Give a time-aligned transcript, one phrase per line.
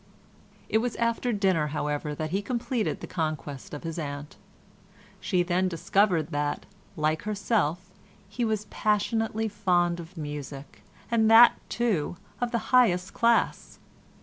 [0.67, 4.35] It was after dinner, however, that he completed the conquest of his aunt.
[5.19, 6.65] She then discovered that,
[6.97, 7.91] like herself,
[8.27, 13.77] he was passionately fond of music, and that, too, of the highest class.